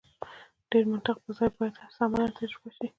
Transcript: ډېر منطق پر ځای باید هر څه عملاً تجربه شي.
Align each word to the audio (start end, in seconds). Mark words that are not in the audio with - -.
ډېر 0.69 0.83
منطق 0.91 1.17
پر 1.23 1.31
ځای 1.37 1.49
باید 1.57 1.75
هر 1.81 1.89
څه 1.95 1.99
عملاً 2.05 2.25
تجربه 2.37 2.69
شي. 2.75 2.87